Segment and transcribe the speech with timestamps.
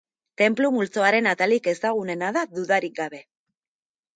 [0.41, 3.21] Tenplu multzoaren atalik ezagunena da dudarik gabe.